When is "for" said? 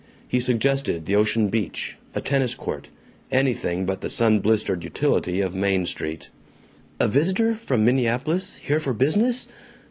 8.79-8.93